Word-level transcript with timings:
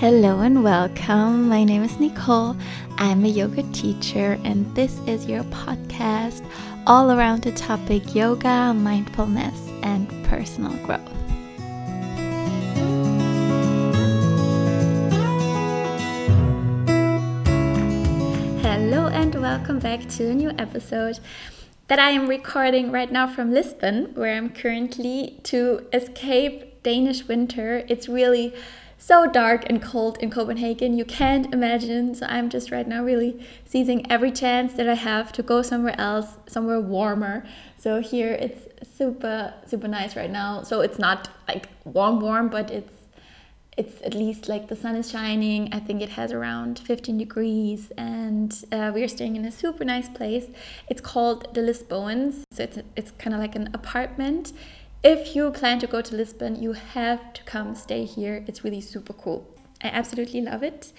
Hello 0.00 0.40
and 0.40 0.64
welcome. 0.64 1.46
My 1.46 1.62
name 1.62 1.82
is 1.82 2.00
Nicole. 2.00 2.56
I'm 2.96 3.22
a 3.22 3.28
yoga 3.28 3.62
teacher, 3.64 4.40
and 4.44 4.74
this 4.74 4.98
is 5.00 5.26
your 5.26 5.44
podcast 5.44 6.42
all 6.86 7.10
around 7.10 7.42
the 7.42 7.52
topic 7.52 8.14
yoga, 8.14 8.72
mindfulness, 8.72 9.60
and 9.82 10.08
personal 10.24 10.72
growth. 10.86 11.06
Hello, 18.62 19.08
and 19.08 19.34
welcome 19.34 19.80
back 19.80 20.08
to 20.08 20.30
a 20.30 20.34
new 20.34 20.48
episode 20.56 21.18
that 21.88 21.98
I 21.98 22.08
am 22.08 22.26
recording 22.26 22.90
right 22.90 23.12
now 23.12 23.26
from 23.26 23.52
Lisbon, 23.52 24.14
where 24.14 24.34
I'm 24.34 24.48
currently 24.48 25.40
to 25.42 25.86
escape 25.92 26.82
Danish 26.82 27.28
winter. 27.28 27.84
It's 27.86 28.08
really 28.08 28.54
so 29.00 29.26
dark 29.26 29.64
and 29.68 29.82
cold 29.82 30.18
in 30.18 30.30
Copenhagen. 30.30 30.96
You 30.96 31.06
can't 31.06 31.52
imagine. 31.52 32.14
So 32.14 32.26
I'm 32.26 32.50
just 32.50 32.70
right 32.70 32.86
now 32.86 33.02
really 33.02 33.44
seizing 33.64 34.08
every 34.12 34.30
chance 34.30 34.74
that 34.74 34.88
I 34.88 34.94
have 34.94 35.32
to 35.32 35.42
go 35.42 35.62
somewhere 35.62 35.98
else, 35.98 36.36
somewhere 36.46 36.80
warmer. 36.80 37.44
So 37.78 38.00
here 38.00 38.32
it's 38.32 38.60
super 38.96 39.54
super 39.66 39.88
nice 39.88 40.14
right 40.14 40.30
now. 40.30 40.62
So 40.62 40.82
it's 40.82 40.98
not 40.98 41.30
like 41.48 41.68
warm 41.84 42.20
warm, 42.20 42.48
but 42.48 42.70
it's 42.70 42.92
it's 43.76 44.02
at 44.02 44.12
least 44.12 44.48
like 44.48 44.68
the 44.68 44.76
sun 44.76 44.94
is 44.96 45.10
shining. 45.10 45.72
I 45.72 45.80
think 45.80 46.02
it 46.02 46.10
has 46.10 46.32
around 46.32 46.78
15 46.78 47.16
degrees, 47.16 47.90
and 47.96 48.52
uh, 48.70 48.92
we 48.94 49.02
are 49.02 49.08
staying 49.08 49.36
in 49.36 49.46
a 49.46 49.52
super 49.52 49.84
nice 49.84 50.08
place. 50.10 50.46
It's 50.90 51.00
called 51.00 51.54
the 51.54 51.62
Lisboans, 51.62 52.42
so 52.52 52.64
it's 52.64 52.78
it's 52.96 53.12
kind 53.12 53.32
of 53.32 53.40
like 53.40 53.56
an 53.56 53.70
apartment 53.72 54.52
if 55.02 55.34
you 55.34 55.50
plan 55.50 55.78
to 55.80 55.86
go 55.86 56.02
to 56.02 56.14
Lisbon, 56.14 56.62
you 56.62 56.72
have 56.72 57.32
to 57.32 57.42
come 57.44 57.74
stay 57.74 58.04
here. 58.04 58.44
It's 58.46 58.64
really 58.64 58.80
super 58.80 59.12
cool. 59.12 59.46
I 59.82 59.88
absolutely 59.88 60.42
love 60.42 60.62
it. 60.62 60.92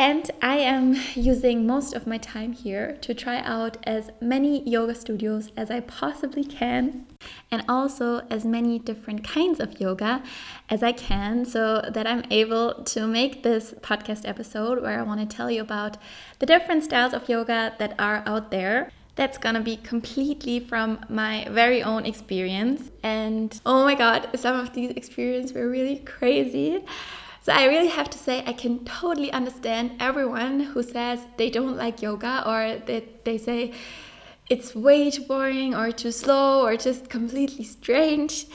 And 0.00 0.30
I 0.40 0.58
am 0.58 0.94
using 1.16 1.66
most 1.66 1.92
of 1.92 2.06
my 2.06 2.18
time 2.18 2.52
here 2.52 2.96
to 3.00 3.14
try 3.14 3.38
out 3.38 3.78
as 3.82 4.10
many 4.20 4.62
yoga 4.62 4.94
studios 4.94 5.50
as 5.56 5.72
I 5.72 5.80
possibly 5.80 6.44
can, 6.44 7.06
and 7.50 7.64
also 7.68 8.18
as 8.30 8.44
many 8.44 8.78
different 8.78 9.24
kinds 9.24 9.58
of 9.58 9.80
yoga 9.80 10.22
as 10.68 10.84
I 10.84 10.92
can, 10.92 11.44
so 11.44 11.82
that 11.92 12.06
I'm 12.06 12.22
able 12.30 12.74
to 12.84 13.08
make 13.08 13.42
this 13.42 13.74
podcast 13.80 14.28
episode 14.28 14.80
where 14.80 15.00
I 15.00 15.02
want 15.02 15.28
to 15.28 15.36
tell 15.36 15.50
you 15.50 15.62
about 15.62 15.96
the 16.38 16.46
different 16.46 16.84
styles 16.84 17.12
of 17.12 17.28
yoga 17.28 17.74
that 17.80 17.98
are 17.98 18.22
out 18.24 18.52
there 18.52 18.92
that's 19.18 19.36
gonna 19.36 19.60
be 19.60 19.76
completely 19.76 20.60
from 20.60 21.04
my 21.08 21.48
very 21.50 21.82
own 21.82 22.06
experience. 22.06 22.92
And 23.02 23.60
oh 23.66 23.82
my 23.82 23.96
god, 23.96 24.30
some 24.38 24.58
of 24.58 24.72
these 24.74 24.92
experiences 24.92 25.52
were 25.52 25.68
really 25.68 25.98
crazy. 25.98 26.84
So 27.42 27.52
I 27.52 27.64
really 27.64 27.88
have 27.88 28.08
to 28.10 28.18
say 28.18 28.44
I 28.46 28.52
can 28.52 28.84
totally 28.84 29.32
understand 29.32 29.96
everyone 29.98 30.60
who 30.60 30.84
says 30.84 31.18
they 31.36 31.50
don't 31.50 31.76
like 31.76 32.00
yoga 32.00 32.44
or 32.46 32.78
that 32.86 33.24
they 33.24 33.38
say 33.38 33.72
it's 34.48 34.76
way 34.76 35.10
too 35.10 35.24
boring 35.24 35.74
or 35.74 35.90
too 35.90 36.12
slow 36.12 36.62
or 36.62 36.76
just 36.76 37.10
completely 37.10 37.64
strange 37.64 38.46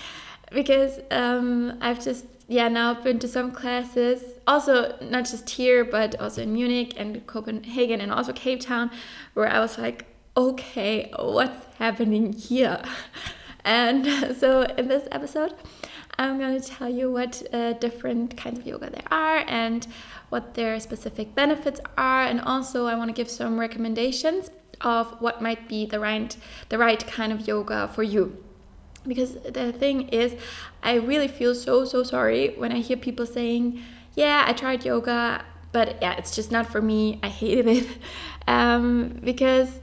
because 0.50 1.02
um, 1.12 1.78
I've 1.82 2.02
just 2.02 2.26
yeah 2.48 2.70
now 2.70 2.94
been 2.94 3.20
to 3.20 3.28
some 3.28 3.52
classes 3.52 4.24
also 4.48 4.96
not 5.02 5.26
just 5.26 5.50
here 5.50 5.84
but 5.84 6.20
also 6.22 6.42
in 6.44 6.54
Munich 6.54 6.94
and 6.96 7.26
Copenhagen 7.28 8.00
and 8.00 8.14
also 8.14 8.32
Cape 8.32 8.62
Town 8.62 8.92
where 9.34 9.48
I 9.48 9.60
was 9.60 9.78
like 9.78 10.06
okay, 10.36 11.12
what's 11.18 11.66
happening 11.78 12.34
here? 12.34 12.82
And 13.66 14.06
so 14.38 14.64
in 14.64 14.88
this 14.88 15.08
episode, 15.12 15.54
I'm 16.18 16.38
going 16.38 16.60
to 16.60 16.68
tell 16.68 16.90
you 16.90 17.12
what 17.12 17.42
uh, 17.54 17.74
different 17.74 18.38
kinds 18.38 18.60
of 18.60 18.68
yoga 18.68 18.90
there 18.90 19.08
are 19.10 19.44
and 19.48 19.88
what 20.30 20.54
their 20.54 20.80
specific 20.80 21.34
benefits 21.34 21.80
are. 21.98 22.24
And 22.24 22.42
also, 22.42 22.88
I 22.88 22.96
want 22.96 23.10
to 23.10 23.14
give 23.14 23.30
some 23.30 23.60
recommendations 23.60 24.52
of 24.82 25.08
what 25.22 25.42
might 25.42 25.68
be 25.68 25.86
the 25.86 26.00
right, 26.00 26.36
the 26.70 26.78
right 26.78 27.06
kind 27.08 27.32
of 27.32 27.48
yoga 27.48 27.88
for 27.88 28.04
you. 28.04 28.44
Because 29.08 29.36
the 29.36 29.72
thing 29.74 30.10
is, 30.10 30.36
I 30.82 30.96
really 30.96 31.28
feel 31.28 31.56
so, 31.56 31.86
so 31.86 32.04
sorry 32.04 32.56
when 32.58 32.72
I 32.72 32.80
hear 32.80 32.98
people 32.98 33.26
saying, 33.26 33.82
Yeah, 34.16 34.44
I 34.46 34.54
tried 34.54 34.86
yoga, 34.86 35.44
but 35.72 36.02
yeah, 36.02 36.16
it's 36.18 36.36
just 36.36 36.52
not 36.52 36.68
for 36.68 36.82
me. 36.82 37.20
I 37.24 37.30
hated 37.30 37.68
it. 37.68 37.88
Um, 38.46 39.22
because 39.24 39.80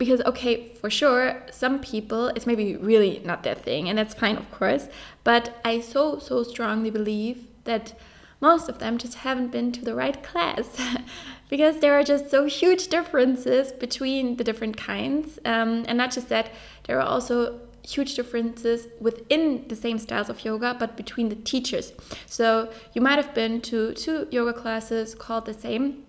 because 0.00 0.20
okay 0.22 0.54
for 0.80 0.90
sure 0.90 1.24
some 1.52 1.78
people 1.78 2.28
it's 2.34 2.46
maybe 2.46 2.74
really 2.76 3.22
not 3.24 3.44
their 3.44 3.54
thing 3.54 3.88
and 3.88 3.96
that's 3.98 4.14
fine 4.14 4.36
of 4.36 4.50
course 4.50 4.88
but 5.22 5.44
i 5.64 5.80
so 5.80 6.18
so 6.18 6.42
strongly 6.42 6.90
believe 6.90 7.46
that 7.64 7.92
most 8.40 8.68
of 8.68 8.78
them 8.78 8.98
just 8.98 9.16
haven't 9.16 9.52
been 9.52 9.70
to 9.72 9.84
the 9.84 9.94
right 9.94 10.22
class. 10.22 10.66
Because 11.48 11.80
there 11.80 11.98
are 11.98 12.04
just 12.04 12.30
so 12.30 12.44
huge 12.44 12.86
differences 12.86 13.72
between 13.72 14.36
the 14.36 14.44
different 14.44 14.76
kinds 14.76 15.36
um, 15.44 15.84
and 15.88 15.98
not 15.98 16.12
just 16.12 16.28
that 16.28 16.52
there 16.84 16.96
are 17.00 17.06
also 17.06 17.58
huge 17.82 18.14
differences 18.14 18.86
within 19.00 19.66
the 19.66 19.74
same 19.74 19.98
styles 19.98 20.28
of 20.28 20.44
yoga 20.44 20.76
but 20.78 20.96
between 20.96 21.28
the 21.28 21.34
teachers. 21.34 21.92
So 22.26 22.70
you 22.94 23.02
might 23.02 23.16
have 23.16 23.34
been 23.34 23.60
to 23.62 23.94
two 23.94 24.28
yoga 24.30 24.52
classes 24.52 25.16
called 25.16 25.44
the 25.44 25.54
same 25.54 26.04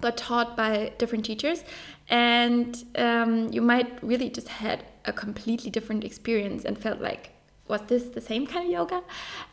but 0.00 0.16
taught 0.16 0.56
by 0.56 0.92
different 0.98 1.24
teachers. 1.24 1.64
And 2.08 2.84
um, 2.96 3.52
you 3.52 3.60
might 3.60 4.02
really 4.02 4.30
just 4.30 4.48
had 4.48 4.84
a 5.04 5.12
completely 5.12 5.70
different 5.70 6.04
experience 6.04 6.64
and 6.64 6.78
felt 6.78 7.00
like 7.00 7.30
was 7.66 7.82
this 7.82 8.04
the 8.04 8.20
same 8.20 8.46
kind 8.46 8.64
of 8.66 8.72
yoga? 8.72 9.02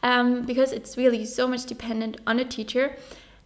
Um, 0.01 0.45
because 0.45 0.71
it's 0.71 0.97
really 0.97 1.25
so 1.25 1.47
much 1.47 1.65
dependent 1.65 2.17
on 2.25 2.39
a 2.39 2.45
teacher. 2.45 2.95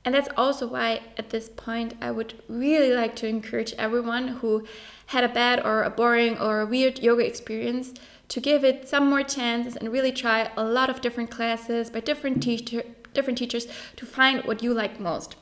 And 0.05 0.15
that's 0.15 0.29
also 0.37 0.65
why 0.67 1.01
at 1.17 1.29
this 1.29 1.49
point 1.49 1.93
i 2.01 2.09
would 2.09 2.33
really 2.47 2.95
like 2.95 3.15
to 3.17 3.27
encourage 3.27 3.73
everyone 3.73 4.27
who 4.39 4.65
had 5.07 5.23
a 5.23 5.29
bad 5.29 5.63
or 5.65 5.83
a 5.83 5.89
boring 5.89 6.37
or 6.39 6.61
a 6.61 6.65
weird 6.65 6.99
yoga 6.99 7.25
experience 7.25 7.93
to 8.29 8.39
give 8.39 8.63
it 8.63 8.87
some 8.87 9.09
more 9.09 9.23
chances 9.23 9.75
and 9.75 9.91
really 9.91 10.11
try 10.11 10.49
a 10.55 10.63
lot 10.63 10.89
of 10.89 11.01
different 11.01 11.29
classes 11.29 11.89
by 11.89 11.99
different 11.99 12.41
teacher 12.41 12.83
different 13.13 13.37
teachers 13.37 13.67
to 13.97 14.05
find 14.05 14.43
what 14.45 14.63
you 14.63 14.73
like 14.73 14.99
most 14.99 15.35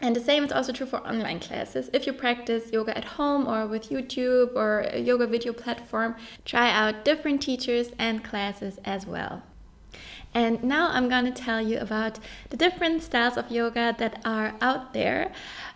and 0.00 0.16
the 0.16 0.20
same 0.20 0.44
is 0.44 0.52
also 0.52 0.72
true 0.72 0.86
for 0.86 1.06
online 1.06 1.40
classes. 1.40 1.90
If 1.92 2.06
you 2.06 2.12
practice 2.12 2.72
yoga 2.72 2.96
at 2.96 3.04
home 3.04 3.46
or 3.46 3.66
with 3.66 3.90
YouTube 3.90 4.54
or 4.54 4.80
a 4.80 4.98
yoga 4.98 5.26
video 5.26 5.52
platform, 5.52 6.16
try 6.44 6.70
out 6.70 7.04
different 7.04 7.42
teachers 7.42 7.92
and 7.98 8.24
classes 8.24 8.78
as 8.84 9.06
well. 9.06 9.42
And 10.32 10.62
now 10.62 10.90
I'm 10.90 11.08
going 11.08 11.24
to 11.24 11.32
tell 11.32 11.60
you 11.60 11.78
about 11.78 12.18
the 12.50 12.56
different 12.56 13.02
styles 13.02 13.36
of 13.36 13.50
yoga 13.50 13.94
that 13.98 14.20
are 14.24 14.54
out 14.60 14.94
there, 14.94 15.32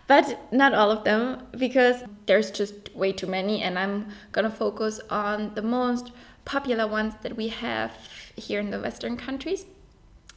but 0.07 0.51
not 0.51 0.73
all 0.73 0.91
of 0.91 1.03
them 1.03 1.45
because 1.57 2.03
there's 2.25 2.51
just 2.51 2.95
way 2.95 3.11
too 3.11 3.27
many, 3.27 3.61
and 3.61 3.77
I'm 3.77 4.07
going 4.31 4.49
to 4.49 4.55
focus 4.55 5.01
on 5.09 5.53
the 5.55 5.61
most 5.61 6.11
popular 6.45 6.87
ones 6.87 7.15
that 7.21 7.35
we 7.35 7.49
have 7.49 7.91
here 8.35 8.61
in 8.61 8.71
the 8.71 8.79
Western 8.79 9.17
countries. 9.17 9.65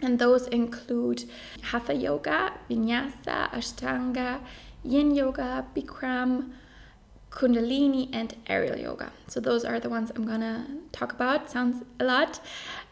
And 0.01 0.19
those 0.19 0.47
include 0.49 1.25
Hatha 1.63 1.95
Yoga, 1.95 2.53
Vinyasa, 2.71 3.51
Ashtanga, 3.51 4.41
Yin 4.85 5.15
Yoga, 5.15 5.67
Bikram, 5.75 6.51
Kundalini, 7.31 8.09
and 8.13 8.35
Aerial 8.47 8.79
Yoga. 8.79 9.13
So, 9.27 9.41
those 9.41 9.65
are 9.65 9.81
the 9.81 9.91
ones 9.91 10.13
I'm 10.15 10.27
gonna 10.27 10.67
talk 10.93 11.13
about. 11.13 11.51
Sounds 11.51 11.85
a 12.01 12.05
lot, 12.05 12.41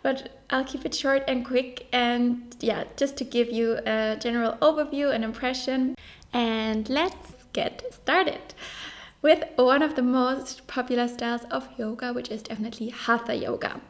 but 0.02 0.40
I'll 0.50 0.64
keep 0.64 0.84
it 0.84 0.94
short 0.94 1.22
and 1.28 1.44
quick. 1.44 1.86
And 1.92 2.54
yeah, 2.60 2.84
just 2.96 3.16
to 3.18 3.24
give 3.24 3.50
you 3.50 3.78
a 3.86 4.16
general 4.20 4.52
overview 4.60 5.14
and 5.14 5.24
impression. 5.24 5.94
And 6.32 6.88
let's 6.88 7.34
get 7.52 7.82
started 7.94 8.54
with 9.22 9.42
one 9.56 9.82
of 9.82 9.96
the 9.96 10.02
most 10.02 10.66
popular 10.66 11.08
styles 11.08 11.42
of 11.50 11.68
yoga, 11.78 12.12
which 12.12 12.30
is 12.30 12.42
definitely 12.42 12.90
Hatha 12.90 13.34
Yoga. 13.34 13.80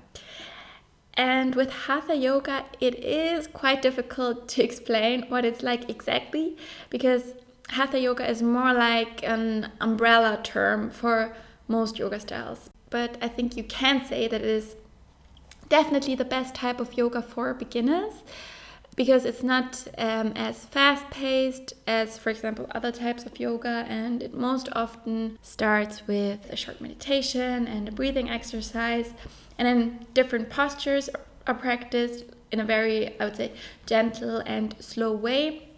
And 1.16 1.54
with 1.54 1.71
Hatha 1.71 2.15
Yoga, 2.15 2.66
it 2.80 2.95
is 2.97 3.47
quite 3.47 3.80
difficult 3.80 4.48
to 4.48 4.63
explain 4.63 5.22
what 5.28 5.45
it's 5.45 5.63
like 5.63 5.89
exactly 5.89 6.57
because 6.91 7.34
Hatha 7.71 7.98
Yoga 7.98 8.28
is 8.28 8.42
more 8.42 8.72
like 8.74 9.22
an 9.22 9.72
umbrella 9.80 10.41
term 10.42 10.91
for 10.91 11.34
most 11.68 11.98
yoga 11.98 12.21
styles. 12.21 12.71
But 12.91 13.16
I 13.22 13.28
think 13.28 13.57
you 13.57 13.65
can 13.65 14.04
say 14.04 14.28
that 14.28 14.42
it 14.42 14.47
is 14.47 14.77
definitely 15.68 16.15
the 16.15 16.24
best 16.24 16.54
type 16.54 16.80
of 16.80 16.95
yoga 16.95 17.22
for 17.22 17.53
beginners 17.54 18.22
because 18.97 19.25
it's 19.25 19.43
not 19.43 19.87
um, 19.98 20.33
as 20.34 20.65
fast 20.65 21.09
paced 21.10 21.75
as, 21.87 22.19
for 22.19 22.31
example, 22.31 22.66
other 22.75 22.91
types 22.91 23.25
of 23.25 23.39
yoga, 23.39 23.87
and 23.89 24.22
it 24.22 24.34
most 24.34 24.69
often 24.72 25.39
starts 25.43 26.07
with 26.07 26.51
a 26.51 26.57
short 26.57 26.81
meditation 26.81 27.69
and 27.69 27.89
a 27.89 27.93
breathing 27.93 28.28
exercise 28.28 29.13
and 29.59 29.66
then 29.66 30.07
different 30.13 30.51
postures 30.51 31.09
are 31.47 31.54
practiced 31.54 32.25
in 32.53 32.60
a 32.60 32.65
very, 32.65 33.19
I 33.19 33.25
would 33.25 33.37
say, 33.37 33.53
gentle 33.87 34.43
and 34.47 34.75
slow 34.81 35.13
way. 35.13 35.69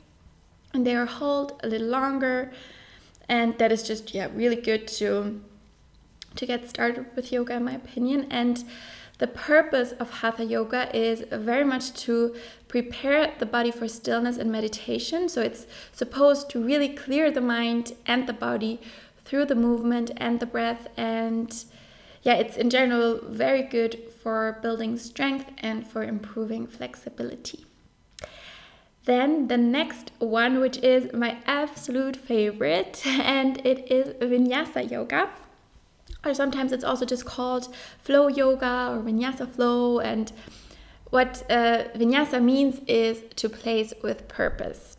And 0.75 0.87
they 0.87 0.94
are 0.97 1.06
held 1.06 1.59
a 1.62 1.69
little 1.69 1.88
longer. 1.88 2.53
And 3.29 3.56
that 3.59 3.73
is 3.73 3.82
just, 3.82 4.14
yeah, 4.14 4.29
really 4.35 4.56
good 4.56 4.88
to 4.88 5.43
to 6.37 6.47
get 6.47 6.69
started 6.69 7.06
with 7.17 7.32
yoga 7.32 7.55
in 7.55 7.64
my 7.64 7.73
opinion. 7.73 8.26
And 8.31 8.62
The 9.19 9.26
purpose 9.26 9.93
of 9.93 10.11
Hatha 10.11 10.44
Yoga 10.44 10.97
is 10.97 11.25
very 11.32 11.65
much 11.65 11.93
to 12.05 12.37
prepare 12.69 13.35
the 13.38 13.47
body 13.47 13.73
for 13.73 13.88
stillness 13.88 14.37
and 14.37 14.50
meditation. 14.50 15.29
So 15.29 15.41
it's 15.43 15.67
supposed 15.93 16.49
to 16.50 16.65
really 16.65 16.88
clear 16.88 17.31
the 17.31 17.41
mind 17.41 17.94
and 18.06 18.29
the 18.29 18.32
body 18.32 18.81
through 19.25 19.47
the 19.47 19.56
movement 19.56 20.12
and 20.17 20.38
the 20.38 20.47
breath. 20.47 20.87
And 20.97 21.53
yeah, 22.23 22.35
it's 22.35 22.56
in 22.56 22.70
general 22.70 23.20
very 23.25 23.62
good 23.62 23.99
for 24.23 24.59
building 24.62 24.97
strength 24.97 25.50
and 25.59 25.85
for 25.85 26.05
improving 26.05 26.69
flexibility. 26.69 27.67
Then 29.05 29.49
the 29.49 29.56
next 29.56 30.12
one, 30.19 30.61
which 30.61 30.76
is 30.79 31.12
my 31.12 31.38
absolute 31.47 32.17
favorite, 32.17 33.03
and 33.06 33.59
it 33.67 33.91
is 33.91 34.14
Vinyasa 34.21 34.88
Yoga 34.88 35.31
or 36.25 36.35
sometimes 36.35 36.73
it's 36.73 36.85
also 36.85 37.05
just 37.05 37.25
called 37.25 37.75
flow 38.00 38.29
yoga 38.29 38.91
or 38.91 39.03
vinyasa 39.03 39.49
flow. 39.50 40.00
And 40.00 40.32
what 41.11 41.44
uh, 41.49 41.85
vinyasa 41.97 42.43
means 42.43 42.81
is 42.87 43.23
to 43.37 43.49
place 43.49 43.93
with 44.03 44.29
purpose. 44.29 44.97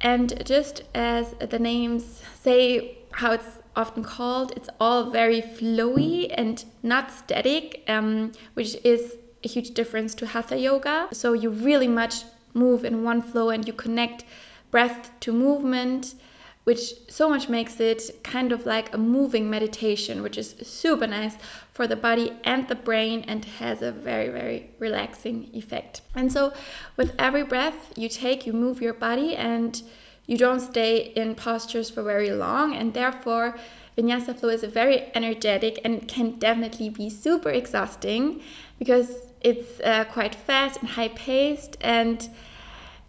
And 0.00 0.44
just 0.44 0.82
as 0.94 1.34
the 1.40 1.58
names 1.58 2.22
say, 2.42 2.98
how 3.12 3.32
it's 3.32 3.58
often 3.74 4.04
called, 4.04 4.52
it's 4.56 4.68
all 4.78 5.10
very 5.10 5.40
flowy 5.40 6.32
and 6.36 6.64
not 6.82 7.10
static, 7.10 7.82
um, 7.88 8.32
which 8.52 8.76
is 8.84 9.16
a 9.42 9.48
huge 9.48 9.70
difference 9.70 10.14
to 10.16 10.26
hatha 10.26 10.58
yoga. 10.58 11.08
So 11.12 11.32
you 11.32 11.50
really 11.50 11.88
much 11.88 12.24
move 12.52 12.84
in 12.84 13.02
one 13.02 13.22
flow 13.22 13.50
and 13.50 13.66
you 13.66 13.72
connect 13.72 14.24
breath 14.70 15.10
to 15.20 15.32
movement 15.32 16.14
which 16.64 16.94
so 17.08 17.28
much 17.28 17.48
makes 17.48 17.78
it 17.78 18.22
kind 18.22 18.50
of 18.50 18.66
like 18.66 18.92
a 18.94 18.98
moving 18.98 19.48
meditation, 19.48 20.22
which 20.22 20.38
is 20.38 20.54
super 20.62 21.06
nice 21.06 21.36
for 21.72 21.86
the 21.86 21.96
body 21.96 22.32
and 22.44 22.66
the 22.68 22.74
brain 22.74 23.24
and 23.28 23.44
has 23.44 23.82
a 23.82 23.92
very, 23.92 24.28
very 24.28 24.70
relaxing 24.78 25.50
effect. 25.52 26.00
And 26.14 26.32
so, 26.32 26.52
with 26.96 27.14
every 27.18 27.44
breath 27.44 27.92
you 27.96 28.08
take, 28.08 28.46
you 28.46 28.52
move 28.52 28.80
your 28.80 28.94
body 28.94 29.36
and 29.36 29.82
you 30.26 30.38
don't 30.38 30.60
stay 30.60 31.12
in 31.14 31.34
postures 31.34 31.90
for 31.90 32.02
very 32.02 32.30
long, 32.30 32.74
and 32.74 32.94
therefore, 32.94 33.56
Vinyasa 33.96 34.38
flow 34.38 34.48
is 34.48 34.64
very 34.64 35.10
energetic 35.14 35.80
and 35.84 36.08
can 36.08 36.38
definitely 36.38 36.88
be 36.88 37.08
super 37.10 37.50
exhausting 37.50 38.40
because 38.78 39.18
it's 39.40 39.80
uh, 39.80 40.04
quite 40.04 40.34
fast 40.34 40.80
and 40.80 40.88
high 40.88 41.08
paced 41.08 41.76
and 41.80 42.28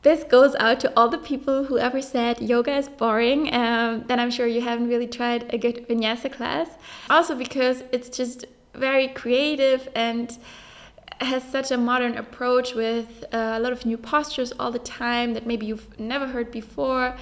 this 0.06 0.24
goes 0.24 0.54
out 0.60 0.80
to 0.80 0.94
all 0.96 1.10
the 1.10 1.18
people 1.18 1.64
who 1.64 1.80
ever 1.80 2.00
said 2.00 2.40
yoga 2.40 2.76
is 2.78 2.88
boring. 2.88 3.52
Um, 3.52 4.04
then 4.06 4.20
I'm 4.20 4.30
sure 4.30 4.46
you 4.46 4.62
haven't 4.62 4.88
really 4.88 5.08
tried 5.08 5.52
a 5.52 5.58
good 5.58 5.88
vinyasa 5.88 6.32
class. 6.32 6.70
Also, 7.10 7.34
because 7.36 7.84
it's 7.92 8.10
just 8.16 8.46
very 8.76 9.08
creative 9.08 9.90
and 9.96 10.38
has 11.22 11.44
such 11.44 11.72
a 11.72 11.78
modern 11.78 12.16
approach 12.20 12.76
with 12.76 13.26
uh, 13.34 13.56
a 13.58 13.60
lot 13.60 13.74
of 13.74 13.84
new 13.84 13.98
postures 13.98 14.52
all 14.60 14.70
the 14.70 14.86
time 15.02 15.34
that 15.34 15.48
maybe 15.48 15.66
you've 15.66 16.00
never 16.00 16.28
heard 16.28 16.52
before. 16.52 17.18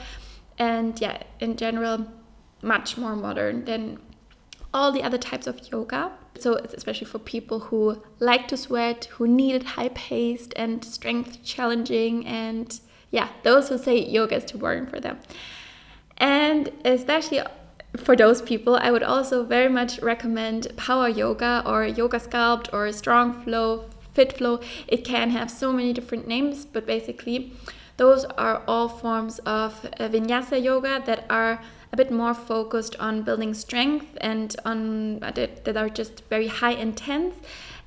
And 0.57 0.99
yeah, 0.99 1.23
in 1.39 1.55
general, 1.55 2.05
much 2.61 2.97
more 2.97 3.15
modern 3.15 3.63
than 3.63 3.97
all 4.73 4.91
the 4.91 5.03
other 5.03 5.17
types 5.17 5.47
of 5.47 5.71
yoga. 5.71 6.11
So 6.39 6.55
it's 6.55 6.73
especially 6.73 7.07
for 7.07 7.19
people 7.19 7.59
who 7.59 8.01
like 8.19 8.47
to 8.49 8.57
sweat, 8.57 9.05
who 9.11 9.27
need 9.27 9.55
it 9.55 9.63
high 9.63 9.89
paced 9.89 10.53
and 10.55 10.83
strength 10.83 11.43
challenging, 11.43 12.25
and 12.25 12.79
yeah, 13.11 13.29
those 13.43 13.69
who 13.69 13.77
say 13.77 14.03
yoga 14.03 14.37
is 14.37 14.45
too 14.45 14.57
boring 14.57 14.87
for 14.87 14.99
them. 14.99 15.19
And 16.17 16.71
especially 16.83 17.41
for 17.97 18.15
those 18.15 18.41
people, 18.41 18.75
I 18.75 18.91
would 18.91 19.03
also 19.03 19.43
very 19.43 19.69
much 19.69 19.99
recommend 19.99 20.75
power 20.75 21.07
yoga 21.07 21.63
or 21.65 21.85
yoga 21.85 22.19
sculpt 22.19 22.73
or 22.73 22.91
strong 22.91 23.43
flow, 23.43 23.85
fit 24.13 24.33
flow. 24.33 24.59
It 24.87 25.05
can 25.05 25.29
have 25.29 25.51
so 25.51 25.71
many 25.71 25.93
different 25.93 26.27
names, 26.27 26.65
but 26.65 26.87
basically, 26.87 27.53
those 27.97 28.25
are 28.25 28.63
all 28.67 28.89
forms 28.89 29.39
of 29.39 29.85
uh, 29.99 30.09
vinyasa 30.09 30.61
yoga 30.61 31.03
that 31.05 31.25
are 31.29 31.61
a 31.93 31.95
bit 31.95 32.11
more 32.11 32.33
focused 32.33 32.95
on 32.99 33.21
building 33.21 33.53
strength 33.53 34.17
and 34.19 34.55
on 34.65 35.19
that, 35.19 35.63
that 35.63 35.77
are 35.77 35.89
just 35.89 36.23
very 36.27 36.47
high 36.47 36.73
intense 36.73 37.35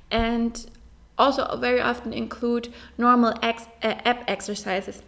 and 0.09 0.69
also 1.17 1.57
very 1.57 1.81
often 1.81 2.13
include 2.13 2.73
normal 2.97 3.33
ex, 3.43 3.65
uh, 3.83 3.95
ab 4.05 4.23
exercises 4.27 5.03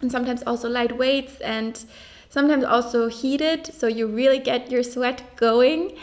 and 0.00 0.10
sometimes 0.10 0.42
also 0.44 0.68
light 0.68 0.96
weights 0.96 1.40
and 1.40 1.84
sometimes 2.30 2.64
also 2.64 3.08
heated 3.08 3.66
so 3.66 3.86
you 3.86 4.06
really 4.06 4.38
get 4.38 4.70
your 4.70 4.82
sweat 4.82 5.36
going. 5.36 5.94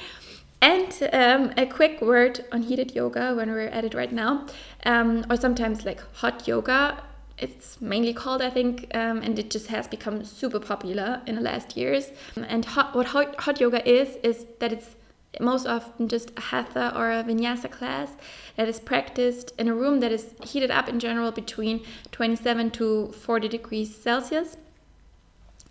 And 0.62 1.10
um, 1.14 1.54
a 1.58 1.66
quick 1.66 2.02
word 2.02 2.46
on 2.52 2.64
heated 2.64 2.94
yoga 2.94 3.34
when 3.34 3.50
we're 3.50 3.70
at 3.70 3.86
it 3.86 3.94
right 3.94 4.12
now 4.12 4.46
um, 4.86 5.26
or 5.30 5.38
sometimes 5.38 5.86
like 5.86 6.02
hot 6.18 6.48
yoga 6.48 7.02
it's 7.40 7.80
mainly 7.82 8.14
called, 8.14 8.42
I 8.42 8.50
think, 8.50 8.88
um, 8.94 9.22
and 9.22 9.40
it 9.40 9.50
just 9.50 9.68
has 9.68 9.88
become 9.88 10.24
super 10.26 10.60
popular 10.60 11.22
in 11.26 11.36
the 11.36 11.42
last 11.42 11.78
years. 11.78 12.12
And 12.36 12.66
hot, 12.66 12.96
what 12.96 13.08
hot, 13.08 13.40
hot 13.42 13.60
yoga 13.60 13.88
is, 13.90 14.18
is 14.24 14.46
that 14.60 14.74
it's 14.74 14.96
most 15.40 15.68
often 15.68 16.08
just 16.08 16.32
a 16.38 16.42
hatha 16.42 16.92
or 16.96 17.12
a 17.12 17.24
vinyasa 17.24 17.70
class 17.70 18.16
that 18.56 18.68
is 18.68 18.80
practiced 18.80 19.54
in 19.60 19.68
a 19.68 19.76
room 19.76 20.00
that 20.00 20.12
is 20.12 20.34
heated 20.44 20.72
up 20.72 20.90
in 20.90 21.00
general 21.00 21.32
between 21.32 21.86
27 22.12 22.72
to 22.72 23.12
40 23.12 23.48
degrees 23.48 23.96
Celsius. 23.96 24.58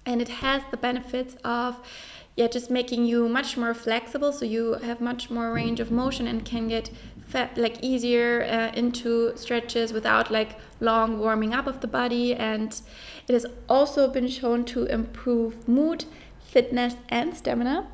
And 0.06 0.22
it 0.22 0.28
has 0.28 0.62
the 0.70 0.76
benefits 0.76 1.36
of 1.44 1.80
yeah, 2.36 2.46
just 2.46 2.70
making 2.70 3.04
you 3.04 3.28
much 3.28 3.56
more 3.56 3.74
flexible 3.74 4.32
so 4.32 4.44
you 4.44 4.74
have 4.74 5.00
much 5.00 5.28
more 5.28 5.52
range 5.52 5.80
of 5.80 5.90
motion 5.90 6.28
and 6.28 6.44
can 6.44 6.68
get 6.68 6.88
like 7.56 7.82
easier 7.82 8.42
uh, 8.42 8.76
into 8.76 9.36
stretches 9.36 9.92
without 9.92 10.30
like 10.30 10.58
long 10.80 11.18
warming 11.18 11.54
up 11.54 11.66
of 11.66 11.80
the 11.80 11.86
body. 11.86 12.34
And 12.34 12.80
it 13.26 13.32
has 13.32 13.46
also 13.68 14.08
been 14.08 14.28
shown 14.28 14.64
to 14.66 14.84
improve 14.86 15.68
mood 15.68 16.04
fitness 16.40 16.94
and 17.08 17.36
stamina. 17.36 17.86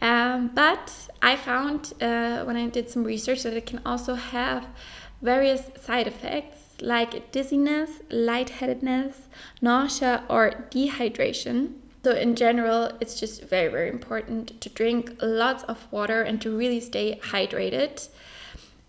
Um, 0.00 0.50
but 0.52 1.08
i 1.22 1.36
found 1.36 1.92
uh, 2.02 2.42
when 2.42 2.56
i 2.56 2.66
did 2.66 2.90
some 2.90 3.04
research 3.04 3.44
that 3.44 3.54
it 3.54 3.66
can 3.66 3.80
also 3.86 4.14
have 4.14 4.66
various 5.22 5.70
side 5.80 6.08
effects 6.08 6.62
like 6.80 7.30
dizziness 7.30 8.00
lightheadedness 8.10 9.28
nausea 9.60 10.24
or 10.28 10.66
dehydration. 10.70 11.74
So, 12.04 12.10
in 12.10 12.34
general, 12.34 12.90
it's 13.00 13.20
just 13.20 13.44
very, 13.44 13.68
very 13.68 13.88
important 13.88 14.60
to 14.60 14.68
drink 14.68 15.16
lots 15.22 15.62
of 15.64 15.86
water 15.92 16.22
and 16.22 16.40
to 16.42 16.50
really 16.50 16.80
stay 16.80 17.20
hydrated. 17.22 18.08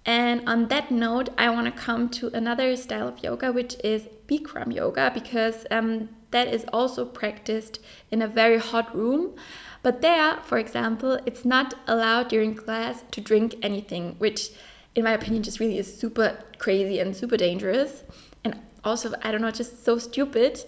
And 0.06 0.48
on 0.48 0.68
that 0.68 0.92
note, 0.92 1.30
I 1.38 1.50
want 1.50 1.66
to 1.66 1.72
come 1.72 2.10
to 2.10 2.28
another 2.36 2.76
style 2.76 3.08
of 3.08 3.24
yoga, 3.24 3.52
which 3.52 3.76
is 3.84 4.08
Bikram 4.28 4.74
yoga, 4.74 5.12
because 5.14 5.66
um, 5.72 6.10
that 6.32 6.48
is 6.48 6.66
also 6.74 7.06
practiced 7.06 7.80
in 8.12 8.22
a 8.22 8.28
very 8.28 8.58
hot 8.58 8.94
room. 8.96 9.36
But 9.82 10.02
there, 10.02 10.38
for 10.44 10.58
example, 10.58 11.20
it's 11.26 11.46
not 11.46 11.76
allowed 11.88 12.28
during 12.28 12.56
class 12.56 13.04
to 13.12 13.22
drink 13.22 13.56
anything, 13.62 14.16
which, 14.18 14.50
in 14.96 15.06
my 15.06 15.12
opinion, 15.12 15.44
just 15.44 15.60
really 15.60 15.78
is 15.78 15.98
super 15.98 16.38
crazy 16.58 17.00
and 17.00 17.16
super 17.16 17.38
dangerous. 17.38 18.04
And 18.44 18.60
also, 18.84 19.14
I 19.22 19.32
don't 19.32 19.42
know, 19.42 19.52
just 19.52 19.86
so 19.86 19.98
stupid 19.98 20.64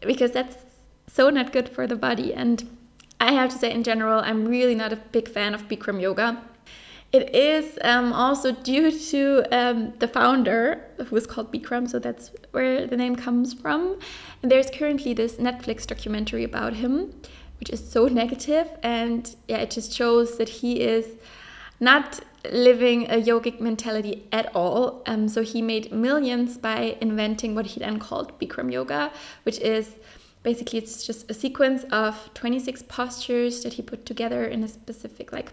because 0.00 0.32
that's 0.32 0.56
so 1.06 1.30
not 1.30 1.52
good 1.52 1.68
for 1.68 1.86
the 1.86 1.96
body. 1.96 2.34
And 2.34 2.76
I 3.20 3.32
have 3.32 3.50
to 3.50 3.58
say, 3.58 3.70
in 3.70 3.84
general, 3.84 4.20
I'm 4.20 4.46
really 4.46 4.74
not 4.74 4.92
a 4.92 4.96
big 4.96 5.28
fan 5.28 5.54
of 5.54 5.68
Bikram 5.68 6.00
yoga. 6.00 6.42
It 7.12 7.34
is 7.34 7.76
um, 7.82 8.12
also 8.12 8.52
due 8.52 8.92
to 9.10 9.44
um, 9.50 9.92
the 9.98 10.06
founder, 10.06 10.84
who 11.06 11.16
is 11.16 11.26
called 11.26 11.52
Bikram, 11.52 11.90
so 11.90 11.98
that's 11.98 12.30
where 12.52 12.86
the 12.86 12.96
name 12.96 13.16
comes 13.16 13.52
from. 13.52 13.98
And 14.42 14.50
there's 14.50 14.70
currently 14.70 15.12
this 15.12 15.34
Netflix 15.34 15.86
documentary 15.86 16.44
about 16.44 16.74
him, 16.74 17.12
which 17.58 17.68
is 17.70 17.90
so 17.90 18.06
negative, 18.06 18.70
and 18.84 19.34
yeah, 19.48 19.58
it 19.58 19.72
just 19.72 19.92
shows 19.92 20.38
that 20.38 20.48
he 20.48 20.82
is 20.82 21.16
not 21.80 22.20
living 22.50 23.10
a 23.10 23.20
yogic 23.20 23.60
mentality 23.60 24.28
at 24.30 24.54
all. 24.54 25.02
Um, 25.06 25.28
so 25.28 25.42
he 25.42 25.60
made 25.60 25.90
millions 25.92 26.58
by 26.58 26.96
inventing 27.00 27.56
what 27.56 27.66
he 27.66 27.80
then 27.80 27.98
called 27.98 28.38
Bikram 28.38 28.72
yoga, 28.72 29.10
which 29.42 29.58
is 29.58 29.96
basically 30.42 30.78
it's 30.78 31.04
just 31.04 31.30
a 31.30 31.34
sequence 31.34 31.84
of 31.90 32.32
26 32.34 32.82
postures 32.84 33.62
that 33.62 33.74
he 33.74 33.82
put 33.82 34.06
together 34.06 34.44
in 34.44 34.62
a 34.62 34.68
specific 34.68 35.32
like 35.32 35.52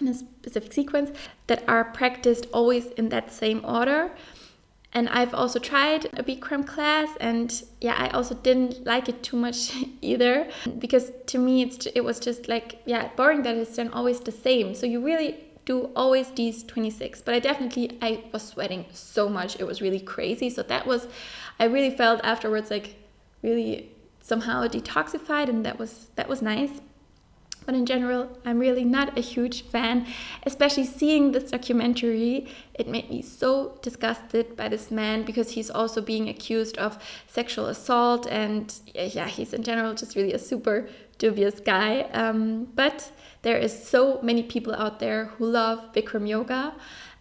in 0.00 0.08
a 0.08 0.14
specific 0.14 0.72
sequence 0.72 1.10
that 1.46 1.62
are 1.68 1.84
practiced 1.84 2.46
always 2.52 2.86
in 2.92 3.08
that 3.10 3.32
same 3.32 3.64
order 3.64 4.12
and 4.92 5.08
I've 5.08 5.34
also 5.34 5.58
tried 5.58 6.06
a 6.18 6.22
Bikram 6.22 6.66
class, 6.66 7.10
and 7.20 7.62
yeah, 7.80 7.94
I 7.96 8.08
also 8.08 8.34
didn't 8.34 8.84
like 8.84 9.08
it 9.08 9.22
too 9.22 9.36
much 9.36 9.72
either 10.00 10.50
because 10.78 11.12
to 11.26 11.38
me 11.38 11.62
it's 11.62 11.86
it 11.94 12.02
was 12.02 12.18
just 12.18 12.48
like 12.48 12.82
yeah 12.86 13.10
boring 13.16 13.42
that 13.42 13.56
it's 13.56 13.76
then 13.76 13.90
always 13.92 14.20
the 14.20 14.32
same. 14.32 14.74
So 14.74 14.86
you 14.86 15.00
really 15.00 15.44
do 15.64 15.90
always 15.94 16.30
these 16.32 16.64
26, 16.64 17.22
but 17.22 17.34
I 17.34 17.38
definitely 17.38 17.98
I 18.02 18.24
was 18.32 18.42
sweating 18.42 18.86
so 18.92 19.28
much 19.28 19.60
it 19.60 19.64
was 19.64 19.80
really 19.80 20.00
crazy. 20.00 20.50
So 20.50 20.62
that 20.64 20.86
was 20.86 21.06
I 21.60 21.64
really 21.64 21.94
felt 21.94 22.20
afterwards 22.24 22.70
like 22.70 22.96
really 23.42 23.92
somehow 24.20 24.66
detoxified 24.66 25.48
and 25.48 25.64
that 25.64 25.78
was 25.78 26.08
that 26.16 26.28
was 26.28 26.42
nice 26.42 26.80
But 27.66 27.74
in 27.74 27.86
general, 27.86 28.38
I'm 28.44 28.58
really 28.58 28.84
not 28.84 29.16
a 29.16 29.20
huge 29.20 29.62
fan. 29.62 30.06
Especially 30.44 30.84
seeing 30.84 31.32
this 31.32 31.50
documentary, 31.50 32.48
it 32.74 32.88
made 32.88 33.10
me 33.10 33.22
so 33.22 33.78
disgusted 33.82 34.56
by 34.56 34.68
this 34.68 34.90
man 34.90 35.24
because 35.24 35.52
he's 35.52 35.70
also 35.70 36.00
being 36.00 36.28
accused 36.28 36.78
of 36.78 36.98
sexual 37.26 37.66
assault. 37.66 38.26
And 38.26 38.74
yeah, 38.94 39.28
he's 39.28 39.52
in 39.52 39.62
general 39.62 39.94
just 39.94 40.16
really 40.16 40.32
a 40.32 40.38
super 40.38 40.88
dubious 41.18 41.60
guy. 41.60 42.02
Um, 42.12 42.68
but 42.74 43.12
there 43.42 43.58
is 43.58 43.86
so 43.86 44.20
many 44.22 44.42
people 44.42 44.74
out 44.74 44.98
there 44.98 45.26
who 45.26 45.46
love 45.46 45.92
Bikram 45.92 46.28
yoga. 46.28 46.74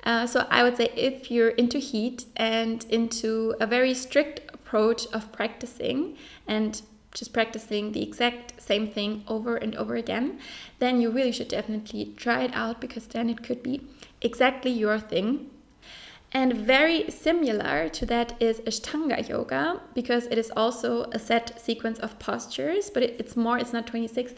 Uh, 0.03 0.25
so 0.25 0.47
I 0.49 0.63
would 0.63 0.77
say 0.77 0.89
if 0.95 1.29
you're 1.29 1.49
into 1.49 1.77
heat 1.77 2.25
and 2.37 2.85
into 2.89 3.55
a 3.59 3.67
very 3.67 3.93
strict 3.93 4.41
approach 4.53 5.05
of 5.07 5.31
practicing 5.31 6.15
and 6.47 6.81
just 7.13 7.33
practicing 7.33 7.91
the 7.91 8.03
exact 8.03 8.61
same 8.61 8.87
thing 8.87 9.23
over 9.27 9.55
and 9.55 9.75
over 9.75 9.95
again, 9.95 10.39
then 10.79 11.01
you 11.01 11.09
really 11.09 11.31
should 11.31 11.47
definitely 11.47 12.13
try 12.15 12.43
it 12.43 12.51
out 12.53 12.79
because 12.79 13.07
then 13.07 13.29
it 13.29 13.43
could 13.43 13.63
be 13.63 13.81
exactly 14.21 14.71
your 14.71 14.99
thing. 14.99 15.49
And 16.31 16.53
very 16.53 17.09
similar 17.09 17.89
to 17.89 18.05
that 18.05 18.39
is 18.39 18.59
Ashtanga 18.61 19.27
yoga 19.27 19.81
because 19.95 20.27
it 20.27 20.37
is 20.37 20.51
also 20.55 21.05
a 21.11 21.17
set 21.17 21.59
sequence 21.59 21.97
of 21.99 22.19
postures, 22.19 22.91
but 22.91 23.01
it's 23.01 23.35
more, 23.35 23.57
it's 23.57 23.73
not 23.73 23.87
26. 23.87 24.33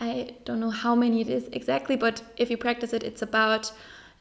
I 0.00 0.36
don't 0.44 0.58
know 0.58 0.70
how 0.70 0.94
many 0.94 1.20
it 1.20 1.28
is 1.28 1.48
exactly, 1.52 1.96
but 1.96 2.22
if 2.38 2.50
you 2.50 2.56
practice 2.56 2.94
it, 2.94 3.02
it's 3.02 3.20
about, 3.20 3.72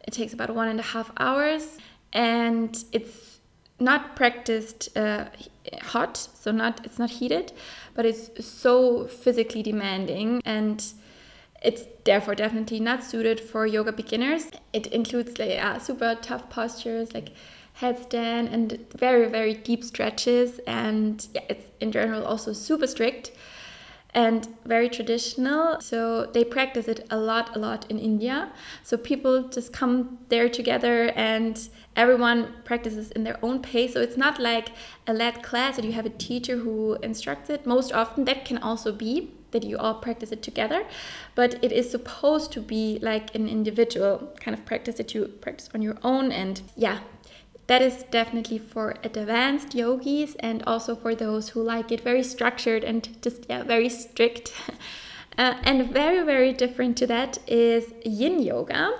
it 0.05 0.11
takes 0.11 0.33
about 0.33 0.53
one 0.53 0.67
and 0.67 0.79
a 0.79 0.83
half 0.83 1.11
hours 1.17 1.77
and 2.11 2.83
it's 2.91 3.32
not 3.83 4.15
practiced 4.15 4.95
uh, 4.97 5.25
hot, 5.81 6.17
so 6.17 6.51
not 6.51 6.85
it's 6.85 6.99
not 6.99 7.09
heated, 7.09 7.51
but 7.93 8.05
it's 8.05 8.45
so 8.45 9.07
physically 9.07 9.63
demanding 9.63 10.41
and 10.45 10.93
it's 11.61 11.83
therefore 12.03 12.35
definitely 12.35 12.79
not 12.79 13.03
suited 13.03 13.39
for 13.39 13.65
yoga 13.65 13.91
beginners. 13.91 14.51
It 14.73 14.87
includes 14.87 15.37
like 15.39 15.63
uh, 15.63 15.79
super 15.79 16.15
tough 16.21 16.49
postures 16.49 17.13
like 17.13 17.29
headstand 17.79 18.53
and 18.53 18.85
very 18.95 19.27
very 19.29 19.53
deep 19.53 19.83
stretches 19.83 20.59
and 20.67 21.27
yeah, 21.33 21.41
it's 21.49 21.65
in 21.79 21.91
general 21.91 22.23
also 22.25 22.53
super 22.53 22.87
strict 22.87 23.31
and 24.13 24.47
very 24.65 24.89
traditional. 24.89 25.79
So 25.81 26.25
they 26.25 26.43
practice 26.43 26.87
it 26.87 27.05
a 27.09 27.17
lot, 27.17 27.55
a 27.55 27.59
lot 27.59 27.89
in 27.89 27.99
India. 27.99 28.51
So 28.83 28.97
people 28.97 29.49
just 29.49 29.73
come 29.73 30.19
there 30.29 30.49
together 30.49 31.11
and 31.15 31.57
everyone 31.95 32.53
practices 32.63 33.11
in 33.11 33.23
their 33.23 33.37
own 33.43 33.61
pace. 33.61 33.93
So 33.93 34.01
it's 34.01 34.17
not 34.17 34.39
like 34.39 34.69
a 35.07 35.13
led 35.13 35.43
class 35.43 35.75
that 35.75 35.85
you 35.85 35.91
have 35.93 36.05
a 36.05 36.09
teacher 36.09 36.57
who 36.57 36.95
instructs 37.03 37.49
it. 37.49 37.65
Most 37.65 37.91
often, 37.91 38.25
that 38.25 38.45
can 38.45 38.57
also 38.57 38.91
be 38.91 39.31
that 39.51 39.63
you 39.63 39.77
all 39.77 39.93
practice 39.93 40.31
it 40.31 40.41
together, 40.41 40.83
but 41.35 41.63
it 41.63 41.71
is 41.71 41.89
supposed 41.89 42.51
to 42.51 42.59
be 42.59 42.99
like 43.01 43.33
an 43.35 43.47
individual 43.47 44.33
kind 44.39 44.57
of 44.57 44.65
practice 44.65 44.95
that 44.95 45.13
you 45.13 45.27
practice 45.27 45.69
on 45.75 45.81
your 45.81 45.97
own. 46.03 46.31
And 46.31 46.61
yeah, 46.75 46.99
that 47.67 47.81
is 47.81 48.03
definitely 48.03 48.57
for 48.57 48.95
advanced 49.03 49.73
yogis 49.73 50.35
and 50.39 50.63
also 50.63 50.95
for 50.95 51.15
those 51.15 51.49
who 51.49 51.63
like 51.63 51.91
it 51.91 52.01
very 52.01 52.23
structured 52.23 52.83
and 52.83 53.21
just 53.21 53.45
yeah 53.49 53.63
very 53.63 53.89
strict 53.89 54.53
uh, 55.37 55.55
and 55.63 55.89
very 55.91 56.23
very 56.23 56.51
different 56.51 56.97
to 56.97 57.07
that 57.07 57.37
is 57.47 57.93
yin 58.03 58.41
yoga 58.41 58.91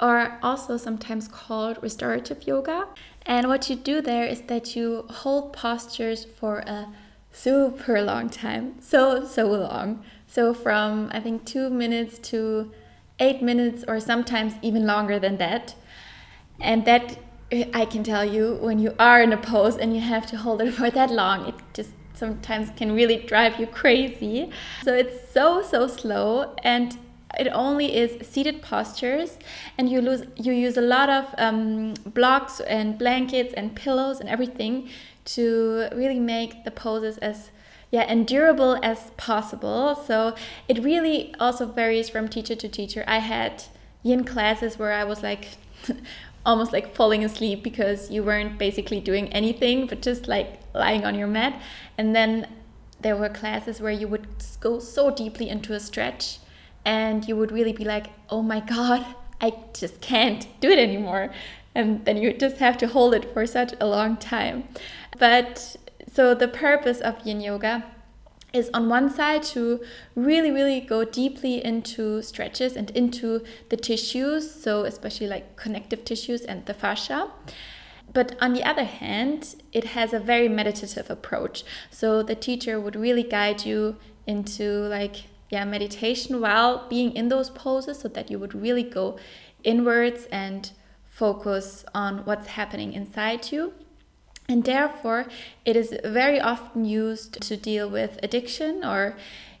or 0.00 0.38
also 0.42 0.76
sometimes 0.76 1.28
called 1.28 1.78
restorative 1.82 2.46
yoga. 2.46 2.88
And 3.26 3.48
what 3.48 3.68
you 3.68 3.76
do 3.76 4.00
there 4.00 4.24
is 4.24 4.42
that 4.42 4.74
you 4.74 5.04
hold 5.10 5.52
postures 5.52 6.24
for 6.24 6.58
a 6.60 6.88
super 7.32 8.00
long 8.02 8.30
time. 8.30 8.80
So 8.80 9.24
so 9.24 9.46
long. 9.46 10.02
So 10.26 10.54
from 10.54 11.10
i 11.12 11.20
think 11.20 11.44
two 11.44 11.70
minutes 11.70 12.18
to 12.30 12.72
eight 13.18 13.42
minutes 13.42 13.84
or 13.86 14.00
sometimes 14.00 14.54
even 14.62 14.86
longer 14.86 15.18
than 15.18 15.36
that. 15.38 15.74
And 16.60 16.84
that 16.86 17.18
I 17.52 17.84
can 17.84 18.04
tell 18.04 18.24
you 18.24 18.58
when 18.60 18.78
you 18.78 18.94
are 18.98 19.20
in 19.22 19.32
a 19.32 19.36
pose 19.36 19.76
and 19.76 19.94
you 19.94 20.00
have 20.00 20.26
to 20.26 20.36
hold 20.36 20.62
it 20.62 20.72
for 20.72 20.90
that 20.90 21.10
long, 21.10 21.48
it 21.48 21.54
just 21.74 21.90
sometimes 22.14 22.70
can 22.76 22.94
really 22.94 23.16
drive 23.16 23.58
you 23.58 23.66
crazy. 23.66 24.50
So 24.82 24.94
it's 24.94 25.30
so 25.32 25.62
so 25.62 25.86
slow 25.86 26.54
and 26.62 26.96
it 27.38 27.48
only 27.48 27.96
is 27.96 28.26
seated 28.26 28.62
postures 28.62 29.38
and 29.78 29.88
you 29.88 30.00
lose 30.00 30.24
you 30.36 30.52
use 30.52 30.76
a 30.76 30.80
lot 30.80 31.08
of 31.08 31.34
um, 31.38 31.94
blocks 32.04 32.60
and 32.60 32.98
blankets 32.98 33.54
and 33.54 33.74
pillows 33.74 34.20
and 34.20 34.28
everything 34.28 34.88
to 35.24 35.88
really 35.94 36.18
make 36.18 36.64
the 36.64 36.70
poses 36.70 37.18
as 37.18 37.50
yeah 37.90 38.10
endurable 38.10 38.78
as 38.82 39.10
possible 39.16 39.94
so 39.94 40.34
it 40.68 40.82
really 40.82 41.34
also 41.38 41.66
varies 41.66 42.08
from 42.08 42.28
teacher 42.28 42.54
to 42.54 42.68
teacher 42.68 43.04
i 43.06 43.18
had 43.18 43.64
yin 44.02 44.24
classes 44.24 44.78
where 44.78 44.92
i 44.92 45.04
was 45.04 45.22
like 45.22 45.48
almost 46.46 46.72
like 46.72 46.94
falling 46.94 47.24
asleep 47.24 47.62
because 47.62 48.10
you 48.10 48.22
weren't 48.22 48.58
basically 48.58 49.00
doing 49.00 49.28
anything 49.32 49.86
but 49.86 50.00
just 50.00 50.26
like 50.26 50.60
lying 50.74 51.04
on 51.04 51.14
your 51.14 51.28
mat. 51.28 51.60
And 51.98 52.14
then 52.14 52.46
there 53.00 53.16
were 53.16 53.28
classes 53.28 53.80
where 53.80 53.92
you 53.92 54.08
would 54.08 54.26
go 54.60 54.78
so 54.78 55.10
deeply 55.10 55.48
into 55.48 55.74
a 55.74 55.80
stretch 55.80 56.38
and 56.84 57.26
you 57.26 57.36
would 57.36 57.52
really 57.52 57.72
be 57.72 57.84
like, 57.84 58.08
oh 58.28 58.42
my 58.42 58.60
God, 58.60 59.04
I 59.40 59.54
just 59.72 60.00
can't 60.00 60.46
do 60.60 60.70
it 60.70 60.78
anymore. 60.78 61.30
And 61.74 62.04
then 62.04 62.16
you 62.16 62.32
just 62.32 62.56
have 62.56 62.76
to 62.78 62.88
hold 62.88 63.14
it 63.14 63.32
for 63.32 63.46
such 63.46 63.74
a 63.80 63.86
long 63.86 64.16
time. 64.16 64.64
But 65.18 65.76
so 66.12 66.34
the 66.34 66.48
purpose 66.48 67.00
of 67.00 67.24
yin 67.24 67.40
yoga 67.40 67.84
is 68.52 68.68
on 68.74 68.88
one 68.88 69.08
side 69.08 69.42
to 69.42 69.80
really 70.14 70.50
really 70.50 70.80
go 70.80 71.04
deeply 71.04 71.64
into 71.64 72.20
stretches 72.22 72.76
and 72.76 72.90
into 72.90 73.44
the 73.68 73.76
tissues 73.76 74.52
so 74.52 74.84
especially 74.84 75.26
like 75.26 75.56
connective 75.56 76.04
tissues 76.04 76.42
and 76.42 76.66
the 76.66 76.74
fascia 76.74 77.30
but 78.12 78.36
on 78.40 78.52
the 78.52 78.64
other 78.64 78.84
hand 78.84 79.54
it 79.72 79.84
has 79.84 80.12
a 80.12 80.18
very 80.18 80.48
meditative 80.48 81.08
approach 81.08 81.62
so 81.90 82.22
the 82.22 82.34
teacher 82.34 82.80
would 82.80 82.96
really 82.96 83.22
guide 83.22 83.64
you 83.64 83.96
into 84.26 84.64
like 84.88 85.26
yeah 85.50 85.64
meditation 85.64 86.40
while 86.40 86.88
being 86.88 87.12
in 87.14 87.28
those 87.28 87.50
poses 87.50 88.00
so 88.00 88.08
that 88.08 88.30
you 88.30 88.38
would 88.38 88.54
really 88.54 88.82
go 88.82 89.18
inwards 89.62 90.26
and 90.32 90.70
focus 91.08 91.84
on 91.94 92.24
what's 92.24 92.48
happening 92.48 92.92
inside 92.92 93.52
you 93.52 93.72
and 94.50 94.64
therefore, 94.64 95.26
it 95.64 95.76
is 95.76 95.96
very 96.02 96.40
often 96.40 96.84
used 96.84 97.40
to 97.40 97.56
deal 97.56 97.88
with 97.88 98.18
addiction 98.20 98.84
or 98.84 99.16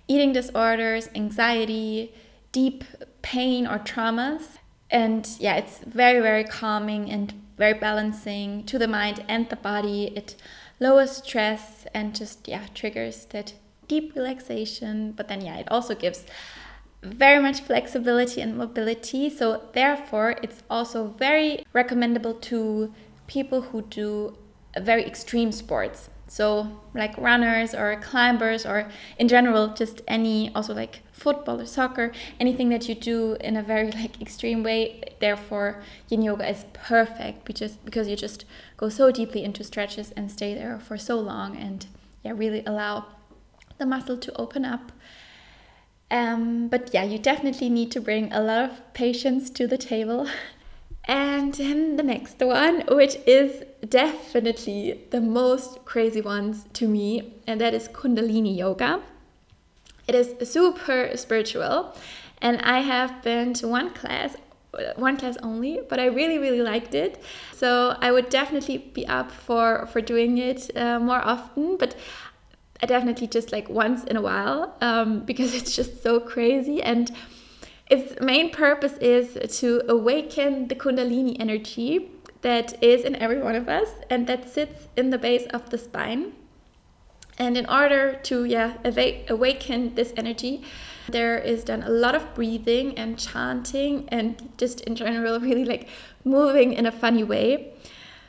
eating 0.08 0.32
disorders, 0.32 1.08
anxiety, 1.14 2.12
deep 2.50 2.82
pain 3.22 3.68
or 3.68 3.78
traumas. 3.78 4.58
And 4.90 5.28
yeah, 5.38 5.54
it's 5.54 5.78
very, 5.78 6.20
very 6.20 6.42
calming 6.42 7.08
and 7.08 7.32
very 7.56 7.74
balancing 7.74 8.64
to 8.64 8.80
the 8.80 8.88
mind 8.88 9.24
and 9.28 9.48
the 9.48 9.54
body. 9.54 10.12
It 10.16 10.34
lowers 10.80 11.18
stress 11.18 11.86
and 11.94 12.12
just, 12.12 12.48
yeah, 12.48 12.66
triggers 12.74 13.26
that 13.26 13.52
deep 13.90 14.14
relaxation. 14.14 15.12
But 15.12 15.26
then, 15.28 15.40
yeah, 15.40 15.56
it 15.58 15.68
also 15.70 15.94
gives 15.94 16.24
very 17.02 17.40
much 17.42 17.60
flexibility 17.60 18.40
and 18.40 18.56
mobility. 18.56 19.28
So, 19.28 19.46
therefore, 19.72 20.36
it's 20.44 20.62
also 20.70 20.98
very 21.26 21.66
recommendable 21.72 22.34
to 22.50 22.94
people 23.26 23.60
who 23.68 23.82
do 23.82 24.36
very 24.78 25.04
extreme 25.04 25.50
sports. 25.52 26.10
So, 26.28 26.80
like 26.94 27.18
runners 27.18 27.74
or 27.74 27.96
climbers, 28.00 28.64
or 28.64 28.88
in 29.18 29.26
general, 29.26 29.74
just 29.74 30.00
any, 30.06 30.54
also 30.54 30.72
like 30.72 31.02
football 31.10 31.60
or 31.60 31.66
soccer, 31.66 32.12
anything 32.38 32.68
that 32.68 32.88
you 32.88 32.94
do 32.94 33.36
in 33.40 33.56
a 33.56 33.64
very 33.64 33.90
like 34.00 34.22
extreme 34.22 34.62
way. 34.62 35.02
Therefore, 35.18 35.82
yin 36.08 36.22
yoga 36.22 36.48
is 36.48 36.64
perfect 36.72 37.44
because 37.44 37.72
because 37.84 38.06
you 38.06 38.14
just 38.14 38.44
go 38.76 38.88
so 38.88 39.10
deeply 39.10 39.42
into 39.42 39.64
stretches 39.64 40.12
and 40.12 40.30
stay 40.30 40.54
there 40.54 40.78
for 40.78 40.96
so 40.96 41.18
long, 41.18 41.56
and 41.56 41.86
yeah, 42.22 42.32
really 42.36 42.62
allow 42.64 43.06
the 43.80 43.86
muscle 43.86 44.16
to 44.16 44.30
open 44.36 44.64
up. 44.64 44.92
Um, 46.12 46.68
but 46.68 46.90
yeah, 46.94 47.02
you 47.02 47.18
definitely 47.18 47.68
need 47.68 47.90
to 47.92 48.00
bring 48.00 48.32
a 48.32 48.40
lot 48.40 48.70
of 48.70 48.94
patience 48.94 49.50
to 49.50 49.66
the 49.66 49.78
table 49.78 50.28
And 51.04 51.54
then 51.54 51.96
the 51.96 52.02
next 52.02 52.38
one, 52.38 52.84
which 52.88 53.16
is 53.26 53.64
definitely 53.88 55.00
the 55.10 55.20
most 55.20 55.84
crazy 55.84 56.20
ones 56.20 56.66
to 56.74 56.86
me, 56.86 57.34
and 57.46 57.60
that 57.60 57.74
is 57.74 57.88
Kundalini 57.88 58.56
Yoga. 58.56 59.00
It 60.06 60.14
is 60.14 60.48
super 60.48 61.10
spiritual, 61.16 61.96
and 62.40 62.60
I 62.62 62.80
have 62.80 63.22
been 63.22 63.54
to 63.54 63.66
one 63.66 63.90
class, 63.90 64.36
one 64.96 65.16
class 65.16 65.36
only, 65.42 65.80
but 65.88 65.98
I 65.98 66.06
really, 66.06 66.38
really 66.38 66.62
liked 66.62 66.94
it. 66.94 67.20
So 67.54 67.96
I 68.00 68.12
would 68.12 68.28
definitely 68.28 68.78
be 68.78 69.06
up 69.06 69.32
for 69.32 69.86
for 69.86 70.00
doing 70.00 70.38
it 70.38 70.70
uh, 70.76 70.98
more 71.00 71.22
often, 71.24 71.76
but 71.76 71.96
I 72.82 72.86
definitely 72.86 73.26
just 73.26 73.52
like 73.52 73.68
once 73.68 74.04
in 74.04 74.16
a 74.16 74.22
while 74.22 74.74
um, 74.80 75.20
because 75.30 75.54
it's 75.54 75.74
just 75.74 76.02
so 76.02 76.20
crazy 76.20 76.82
and 76.82 77.10
its 77.90 78.20
main 78.20 78.50
purpose 78.50 78.96
is 78.98 79.36
to 79.58 79.82
awaken 79.88 80.68
the 80.68 80.76
Kundalini 80.76 81.36
energy 81.40 82.12
that 82.42 82.82
is 82.82 83.04
in 83.04 83.16
every 83.16 83.42
one 83.42 83.56
of 83.56 83.68
us 83.68 83.88
and 84.08 84.26
that 84.28 84.48
sits 84.48 84.86
in 84.96 85.10
the 85.10 85.18
base 85.18 85.46
of 85.46 85.70
the 85.70 85.78
spine. 85.78 86.32
And 87.36 87.56
in 87.56 87.66
order 87.66 88.14
to 88.24 88.44
yeah 88.44 88.74
awaken 88.84 89.94
this 89.94 90.12
energy, 90.16 90.62
There 91.08 91.38
is 91.38 91.64
done 91.64 91.82
a 91.82 91.88
lot 91.88 92.14
of 92.14 92.34
breathing 92.34 92.96
and 92.96 93.18
chanting 93.18 94.08
and 94.08 94.52
just 94.56 94.80
in 94.82 94.94
general, 94.94 95.40
really 95.48 95.64
like 95.64 95.88
moving 96.24 96.72
in 96.72 96.86
a 96.86 96.92
funny 96.92 97.24
way. 97.24 97.72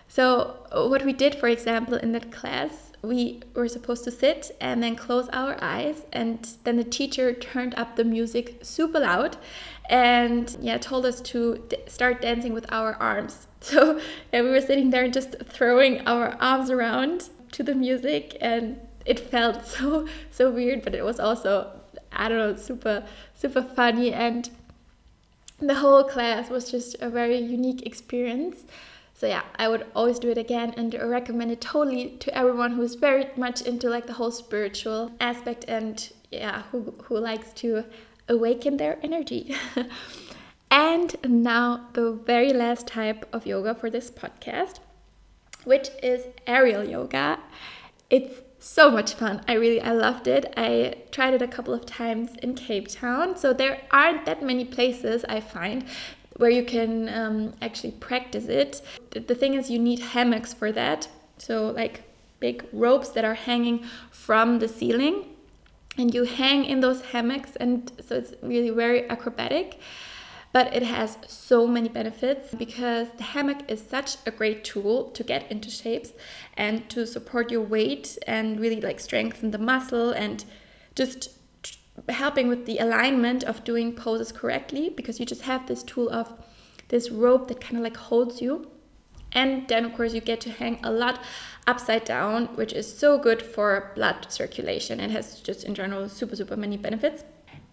So, 0.07 0.57
what 0.73 1.05
we 1.05 1.13
did, 1.13 1.35
for 1.35 1.47
example, 1.47 1.95
in 1.95 2.11
that 2.13 2.31
class, 2.31 2.90
we 3.01 3.41
were 3.55 3.67
supposed 3.67 4.03
to 4.03 4.11
sit 4.11 4.55
and 4.61 4.83
then 4.83 4.95
close 4.95 5.27
our 5.29 5.57
eyes, 5.61 6.03
and 6.11 6.47
then 6.63 6.77
the 6.77 6.83
teacher 6.83 7.33
turned 7.33 7.73
up 7.75 7.95
the 7.95 8.03
music 8.03 8.59
super 8.61 8.99
loud 8.99 9.37
and 9.89 10.55
yeah, 10.61 10.77
told 10.77 11.05
us 11.05 11.19
to 11.21 11.67
start 11.87 12.21
dancing 12.21 12.53
with 12.53 12.71
our 12.71 12.95
arms. 12.95 13.47
So, 13.63 14.01
yeah, 14.33 14.41
we 14.41 14.49
were 14.49 14.59
sitting 14.59 14.89
there 14.89 15.03
and 15.03 15.13
just 15.13 15.35
throwing 15.45 15.99
our 16.07 16.35
arms 16.41 16.71
around 16.71 17.29
to 17.51 17.61
the 17.61 17.75
music, 17.75 18.35
and 18.41 18.79
it 19.05 19.19
felt 19.19 19.65
so 19.75 20.07
so 20.31 20.49
weird, 20.49 20.81
but 20.81 20.95
it 20.95 21.05
was 21.05 21.19
also 21.19 21.69
I 22.11 22.27
don't 22.27 22.39
know, 22.39 22.55
super 22.55 23.05
super 23.35 23.61
funny 23.61 24.13
and 24.13 24.49
the 25.61 25.75
whole 25.75 26.03
class 26.03 26.49
was 26.49 26.71
just 26.71 26.95
a 27.01 27.09
very 27.09 27.37
unique 27.37 27.85
experience. 27.85 28.65
So 29.21 29.27
yeah, 29.27 29.43
I 29.55 29.67
would 29.67 29.85
always 29.95 30.17
do 30.17 30.31
it 30.31 30.39
again 30.39 30.73
and 30.75 30.91
recommend 30.95 31.51
it 31.51 31.61
totally 31.61 32.17
to 32.21 32.35
everyone 32.35 32.71
who's 32.71 32.95
very 32.95 33.27
much 33.37 33.61
into 33.61 33.87
like 33.87 34.07
the 34.07 34.13
whole 34.13 34.31
spiritual 34.31 35.11
aspect 35.19 35.63
and 35.67 36.11
yeah, 36.31 36.63
who 36.71 36.95
who 37.03 37.19
likes 37.19 37.53
to 37.61 37.83
awaken 38.27 38.77
their 38.77 38.97
energy. 39.03 39.55
and 40.71 41.15
now 41.23 41.89
the 41.93 42.13
very 42.13 42.51
last 42.51 42.87
type 42.87 43.29
of 43.31 43.45
yoga 43.45 43.75
for 43.75 43.91
this 43.91 44.09
podcast, 44.09 44.79
which 45.65 45.89
is 46.01 46.25
aerial 46.47 46.83
yoga. 46.83 47.37
It's 48.09 48.41
so 48.57 48.89
much 48.89 49.13
fun. 49.13 49.43
I 49.47 49.53
really 49.53 49.81
I 49.81 49.91
loved 49.91 50.27
it. 50.27 50.51
I 50.57 50.95
tried 51.11 51.35
it 51.35 51.43
a 51.43 51.47
couple 51.47 51.75
of 51.75 51.85
times 51.85 52.37
in 52.37 52.55
Cape 52.55 52.87
Town. 52.87 53.37
So 53.37 53.53
there 53.53 53.83
aren't 53.91 54.25
that 54.25 54.41
many 54.41 54.65
places 54.65 55.23
I 55.29 55.41
find 55.41 55.85
where 56.41 56.49
you 56.49 56.63
can 56.63 57.07
um, 57.09 57.53
actually 57.61 57.91
practice 57.91 58.45
it. 58.45 58.81
The 59.11 59.35
thing 59.35 59.53
is 59.53 59.69
you 59.69 59.77
need 59.77 59.99
hammocks 59.99 60.55
for 60.55 60.71
that. 60.71 61.07
So 61.37 61.69
like 61.69 62.01
big 62.39 62.65
ropes 62.73 63.09
that 63.09 63.23
are 63.23 63.35
hanging 63.35 63.85
from 64.09 64.57
the 64.57 64.67
ceiling 64.67 65.25
and 65.99 66.15
you 66.15 66.23
hang 66.23 66.65
in 66.65 66.79
those 66.79 67.01
hammocks 67.11 67.55
and 67.57 67.91
so 68.03 68.15
it's 68.15 68.33
really 68.41 68.71
very 68.71 69.07
acrobatic 69.07 69.79
but 70.51 70.73
it 70.75 70.83
has 70.83 71.17
so 71.27 71.67
many 71.67 71.87
benefits 71.87 72.55
because 72.55 73.07
the 73.17 73.23
hammock 73.23 73.59
is 73.69 73.81
such 73.81 74.17
a 74.25 74.31
great 74.31 74.63
tool 74.63 75.11
to 75.11 75.23
get 75.23 75.49
into 75.51 75.69
shapes 75.69 76.11
and 76.57 76.89
to 76.89 77.05
support 77.05 77.51
your 77.51 77.61
weight 77.61 78.17
and 78.25 78.59
really 78.59 78.81
like 78.81 78.99
strengthen 78.99 79.51
the 79.51 79.57
muscle 79.57 80.09
and 80.11 80.43
just 80.95 81.29
helping 82.09 82.47
with 82.47 82.65
the 82.65 82.77
alignment 82.77 83.43
of 83.43 83.63
doing 83.63 83.93
poses 83.93 84.31
correctly 84.31 84.89
because 84.89 85.19
you 85.19 85.25
just 85.25 85.43
have 85.43 85.67
this 85.67 85.83
tool 85.83 86.09
of 86.09 86.33
this 86.87 87.09
rope 87.09 87.47
that 87.47 87.61
kind 87.61 87.77
of 87.77 87.83
like 87.83 87.97
holds 87.97 88.41
you. 88.41 88.69
And 89.33 89.67
then 89.67 89.85
of 89.85 89.93
course 89.93 90.13
you 90.13 90.21
get 90.21 90.41
to 90.41 90.51
hang 90.51 90.79
a 90.83 90.91
lot 90.91 91.23
upside 91.67 92.03
down 92.05 92.47
which 92.55 92.73
is 92.73 92.97
so 92.97 93.17
good 93.17 93.41
for 93.41 93.91
blood 93.95 94.25
circulation 94.29 94.99
and 94.99 95.11
has 95.11 95.39
just 95.41 95.63
in 95.63 95.75
general 95.75 96.09
super 96.09 96.35
super 96.35 96.57
many 96.57 96.77
benefits. 96.77 97.23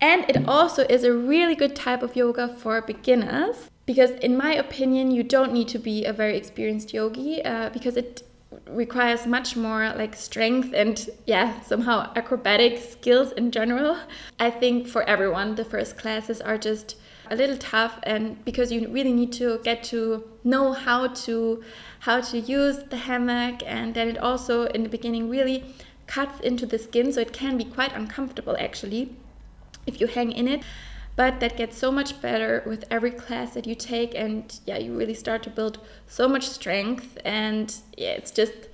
And 0.00 0.24
it 0.28 0.46
also 0.46 0.84
is 0.88 1.02
a 1.02 1.12
really 1.12 1.56
good 1.56 1.74
type 1.74 2.02
of 2.02 2.14
yoga 2.14 2.48
for 2.48 2.80
beginners 2.80 3.68
because, 3.84 4.10
in 4.10 4.36
my 4.36 4.54
opinion, 4.54 5.10
you 5.10 5.24
don't 5.24 5.52
need 5.52 5.66
to 5.68 5.78
be 5.78 6.04
a 6.04 6.12
very 6.12 6.36
experienced 6.36 6.94
yogi 6.94 7.44
uh, 7.44 7.70
because 7.70 7.96
it 7.96 8.22
requires 8.66 9.26
much 9.26 9.56
more 9.56 9.92
like 9.94 10.16
strength 10.16 10.72
and 10.74 11.10
yeah 11.26 11.60
somehow 11.60 12.10
acrobatic 12.16 12.78
skills 12.78 13.32
in 13.32 13.50
general. 13.50 13.98
I 14.38 14.50
think 14.50 14.86
for 14.86 15.02
everyone 15.02 15.54
the 15.54 15.64
first 15.64 15.98
classes 15.98 16.40
are 16.40 16.56
just 16.56 16.96
a 17.30 17.36
little 17.36 17.58
tough 17.58 17.98
and 18.04 18.42
because 18.44 18.72
you 18.72 18.88
really 18.88 19.12
need 19.12 19.32
to 19.32 19.60
get 19.62 19.84
to 19.84 20.24
know 20.44 20.72
how 20.72 21.08
to 21.08 21.62
how 22.00 22.20
to 22.20 22.38
use 22.38 22.78
the 22.90 22.96
hammock 22.96 23.62
and 23.66 23.94
then 23.94 24.08
it 24.08 24.18
also 24.18 24.64
in 24.66 24.82
the 24.82 24.88
beginning 24.88 25.28
really 25.28 25.64
cuts 26.06 26.40
into 26.40 26.64
the 26.64 26.78
skin 26.78 27.12
so 27.12 27.20
it 27.20 27.32
can 27.32 27.58
be 27.58 27.64
quite 27.64 27.94
uncomfortable 27.94 28.56
actually 28.58 29.14
if 29.86 30.00
you 30.00 30.06
hang 30.06 30.32
in 30.32 30.48
it 30.48 30.62
but 31.18 31.40
that 31.40 31.56
gets 31.56 31.76
so 31.76 31.90
much 31.90 32.22
better 32.22 32.62
with 32.64 32.84
every 32.92 33.10
class 33.10 33.54
that 33.54 33.66
you 33.66 33.74
take 33.74 34.14
and 34.14 34.60
yeah 34.66 34.78
you 34.78 34.96
really 34.96 35.14
start 35.14 35.42
to 35.42 35.50
build 35.50 35.80
so 36.06 36.28
much 36.28 36.48
strength 36.48 37.18
and 37.24 37.78
yeah 37.96 38.10
it's 38.10 38.30
just 38.30 38.68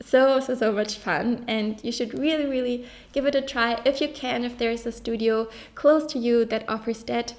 so 0.00 0.40
so 0.40 0.54
so 0.54 0.72
much 0.72 0.96
fun 0.96 1.44
and 1.46 1.82
you 1.84 1.92
should 1.92 2.18
really 2.18 2.46
really 2.46 2.86
give 3.12 3.26
it 3.26 3.34
a 3.34 3.42
try 3.42 3.80
if 3.84 4.00
you 4.00 4.08
can 4.08 4.44
if 4.44 4.56
there's 4.58 4.86
a 4.86 4.92
studio 4.92 5.46
close 5.74 6.04
to 6.12 6.18
you 6.18 6.44
that 6.46 6.68
offers 6.68 7.02
that. 7.04 7.34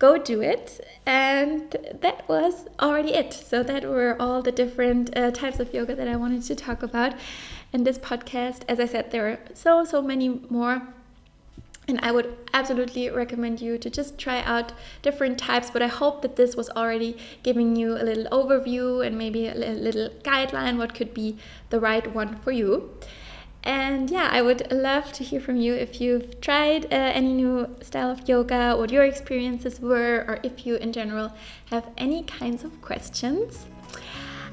Go 0.00 0.18
do 0.18 0.42
it 0.42 0.80
and 1.06 1.76
that 2.00 2.28
was 2.28 2.66
already 2.80 3.14
it. 3.14 3.32
So 3.32 3.62
that 3.62 3.84
were 3.84 4.20
all 4.20 4.42
the 4.42 4.50
different 4.50 5.16
uh, 5.16 5.30
types 5.30 5.60
of 5.60 5.72
yoga 5.72 5.94
that 5.94 6.08
i 6.08 6.16
wanted 6.16 6.42
to 6.42 6.54
talk 6.56 6.82
about 6.82 7.14
in 7.72 7.84
this 7.84 7.96
podcast. 7.98 8.62
As 8.68 8.80
i 8.80 8.86
said 8.86 9.12
there 9.12 9.28
are 9.28 9.38
so 9.54 9.84
so 9.84 10.02
many 10.02 10.28
more 10.50 10.93
and 11.86 12.00
I 12.02 12.12
would 12.12 12.36
absolutely 12.52 13.10
recommend 13.10 13.60
you 13.60 13.76
to 13.78 13.90
just 13.90 14.18
try 14.18 14.40
out 14.42 14.72
different 15.02 15.38
types. 15.38 15.70
But 15.70 15.82
I 15.82 15.88
hope 15.88 16.22
that 16.22 16.36
this 16.36 16.56
was 16.56 16.70
already 16.70 17.16
giving 17.42 17.76
you 17.76 17.92
a 17.92 18.04
little 18.04 18.26
overview 18.30 19.06
and 19.06 19.18
maybe 19.18 19.48
a 19.48 19.54
little 19.54 20.08
guideline 20.22 20.78
what 20.78 20.94
could 20.94 21.12
be 21.12 21.36
the 21.70 21.80
right 21.80 22.14
one 22.14 22.36
for 22.36 22.52
you. 22.52 22.90
And 23.62 24.10
yeah, 24.10 24.28
I 24.30 24.42
would 24.42 24.70
love 24.70 25.12
to 25.12 25.24
hear 25.24 25.40
from 25.40 25.56
you 25.56 25.72
if 25.72 25.98
you've 25.98 26.38
tried 26.42 26.84
uh, 26.86 26.88
any 26.90 27.32
new 27.32 27.74
style 27.80 28.10
of 28.10 28.28
yoga, 28.28 28.76
what 28.76 28.90
your 28.90 29.04
experiences 29.04 29.80
were, 29.80 30.24
or 30.28 30.38
if 30.42 30.66
you 30.66 30.76
in 30.76 30.92
general 30.92 31.32
have 31.70 31.88
any 31.96 32.24
kinds 32.24 32.62
of 32.62 32.82
questions. 32.82 33.66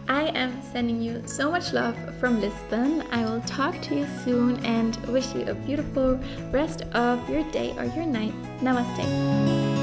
I 0.07 0.31
am 0.35 0.61
sending 0.71 1.01
you 1.01 1.23
so 1.25 1.49
much 1.51 1.73
love 1.73 1.95
from 2.19 2.41
Lisbon. 2.41 3.03
I 3.11 3.25
will 3.25 3.41
talk 3.41 3.79
to 3.83 3.95
you 3.95 4.07
soon 4.23 4.63
and 4.65 4.95
wish 5.07 5.33
you 5.33 5.43
a 5.47 5.53
beautiful 5.53 6.19
rest 6.51 6.83
of 6.93 7.29
your 7.29 7.43
day 7.51 7.73
or 7.77 7.85
your 7.85 8.05
night. 8.05 8.33
Namaste. 8.59 9.80